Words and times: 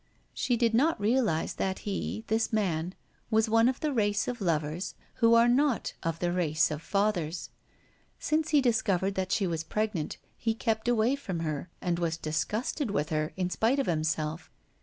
She 0.33 0.57
did 0.57 0.73
not 0.73 0.99
realize 0.99 1.53
that 1.53 1.77
he 1.85 2.23
this 2.25 2.51
man 2.51 2.95
was 3.29 3.47
one 3.47 3.69
of 3.69 3.81
the 3.81 3.93
race 3.93 4.27
of 4.27 4.41
lovers 4.41 4.95
who 5.17 5.35
are 5.35 5.47
not 5.47 5.93
of 6.01 6.17
the 6.17 6.31
race 6.31 6.71
of 6.71 6.81
fathers. 6.81 7.51
Since 8.17 8.49
he 8.49 8.61
discovered 8.61 9.13
that 9.13 9.31
she 9.31 9.45
was 9.45 9.63
pregnant, 9.63 10.17
he 10.35 10.55
kept 10.55 10.87
away 10.87 11.15
from 11.15 11.41
her, 11.41 11.69
and 11.81 11.99
was 11.99 12.17
disgusted 12.17 12.89
with 12.89 13.09
her, 13.09 13.31
in 13.37 13.51
spite 13.51 13.77
of 13.77 13.85
himself. 13.85 14.49